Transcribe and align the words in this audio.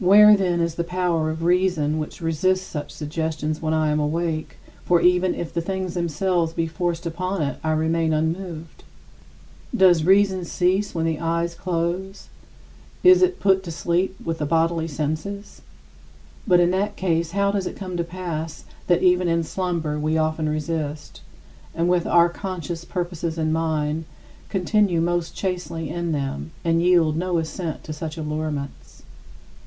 Where, 0.00 0.34
then, 0.34 0.62
is 0.62 0.76
the 0.76 0.82
power 0.84 1.28
of 1.28 1.42
reason 1.44 1.98
which 1.98 2.22
resists 2.22 2.64
such 2.66 2.90
suggestions 2.90 3.60
when 3.60 3.74
I 3.74 3.90
am 3.90 4.00
awake 4.00 4.56
for 4.82 5.02
even 5.02 5.34
if 5.34 5.52
the 5.52 5.60
things 5.60 5.92
themselves 5.92 6.54
be 6.54 6.66
forced 6.66 7.04
upon 7.04 7.42
it 7.42 7.58
I 7.62 7.72
remain 7.72 8.14
unmoved? 8.14 8.82
Does 9.76 10.02
reason 10.06 10.46
cease 10.46 10.94
when 10.94 11.04
the 11.04 11.20
eyes 11.20 11.54
close? 11.54 12.28
Is 13.04 13.20
it 13.20 13.40
put 13.40 13.62
to 13.64 13.70
sleep 13.70 14.16
with 14.24 14.38
the 14.38 14.46
bodily 14.46 14.88
senses? 14.88 15.60
But 16.46 16.60
in 16.60 16.70
that 16.70 16.96
case 16.96 17.32
how 17.32 17.50
does 17.52 17.66
it 17.66 17.76
come 17.76 17.98
to 17.98 18.02
pass 18.02 18.64
that 18.86 19.02
even 19.02 19.28
in 19.28 19.44
slumber 19.44 19.98
we 19.98 20.16
often 20.16 20.48
resist, 20.48 21.20
and 21.74 21.90
with 21.90 22.06
our 22.06 22.30
conscious 22.30 22.86
purposes 22.86 23.36
in 23.36 23.52
mind, 23.52 24.06
continue 24.48 25.02
most 25.02 25.36
chastely 25.36 25.90
in 25.90 26.12
them, 26.12 26.52
and 26.64 26.80
yield 26.80 27.18
no 27.18 27.36
assent 27.36 27.84
to 27.84 27.92
such 27.92 28.16
allurements? 28.16 28.78